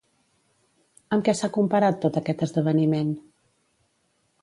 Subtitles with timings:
[1.17, 3.17] Amb què s'ha comparat tot aquest esdeveniment?